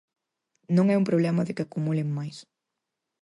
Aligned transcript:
Non 0.75 0.85
é 0.93 0.95
un 0.97 1.07
problema 1.09 1.41
de 1.47 1.53
que 1.55 1.65
acumulen 1.65 2.09
máis. 2.17 2.37